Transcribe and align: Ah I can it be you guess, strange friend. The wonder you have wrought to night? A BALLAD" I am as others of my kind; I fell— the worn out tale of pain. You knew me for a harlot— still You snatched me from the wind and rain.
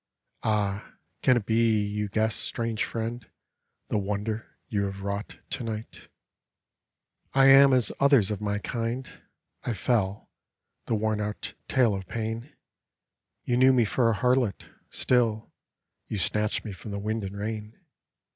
Ah 0.41 0.83
I 0.87 0.93
can 1.21 1.37
it 1.37 1.45
be 1.45 1.85
you 1.85 2.09
guess, 2.09 2.35
strange 2.35 2.83
friend. 2.83 3.29
The 3.89 3.99
wonder 3.99 4.57
you 4.67 4.85
have 4.85 5.03
wrought 5.03 5.37
to 5.51 5.63
night? 5.63 5.95
A 5.97 5.99
BALLAD" 5.99 6.09
I 7.35 7.45
am 7.45 7.71
as 7.71 7.91
others 7.99 8.31
of 8.31 8.41
my 8.41 8.57
kind; 8.57 9.07
I 9.61 9.75
fell— 9.75 10.31
the 10.87 10.95
worn 10.95 11.21
out 11.21 11.53
tale 11.67 11.93
of 11.93 12.07
pain. 12.07 12.51
You 13.43 13.57
knew 13.57 13.73
me 13.73 13.85
for 13.85 14.09
a 14.09 14.15
harlot— 14.15 14.71
still 15.01 15.53
You 16.07 16.17
snatched 16.17 16.65
me 16.65 16.71
from 16.71 16.89
the 16.89 16.97
wind 16.99 17.23
and 17.23 17.37
rain. 17.37 17.79